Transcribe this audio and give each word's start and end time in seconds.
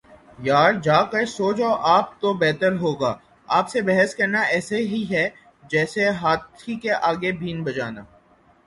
یار 0.39 0.71
جا 0.85 0.99
کر 1.11 1.25
سو 1.27 1.47
جاﺅ 1.57 1.75
آپ 1.89 2.07
تو 2.21 2.33
بہتر 2.41 2.71
ہو 2.77 2.93
گا، 3.01 3.13
آپ 3.49 3.69
سے 3.69 3.81
بحث 3.89 4.15
کرنا 4.15 4.41
ایسے 4.55 4.77
ہی 4.91 5.03
ہے 5.11 5.29
جسیے 5.71 6.09
ہاتھی 6.21 6.75
کے 6.79 6.91
آگے 7.09 7.31
بین 7.39 7.63
بجانا 7.63 8.01